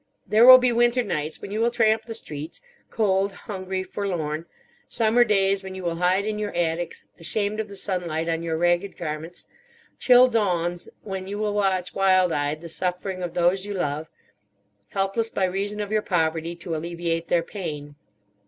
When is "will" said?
0.47-0.57, 1.61-1.69, 5.83-5.97, 11.37-11.53